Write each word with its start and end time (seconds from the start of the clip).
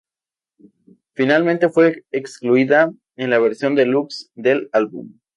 Finalmente 1.13 1.69
fue 1.69 2.05
incluida 2.11 2.91
en 3.17 3.29
la 3.29 3.37
versión 3.37 3.75
deluxe 3.75 4.31
del 4.33 4.67
álbum. 4.71 5.13